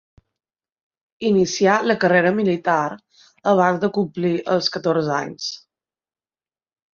Inicià 1.27 1.75
la 1.91 1.95
carrera 2.03 2.31
militar 2.37 2.77
abans 3.53 3.83
de 3.85 3.91
complir 3.99 4.33
els 4.57 4.71
catorze 4.77 5.15
anys. 5.19 5.53